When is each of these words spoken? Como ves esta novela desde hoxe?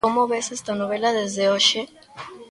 Como 0.07 0.27
ves 0.31 0.47
esta 0.57 0.73
novela 0.81 1.15
desde 1.19 1.43
hoxe? 1.53 1.81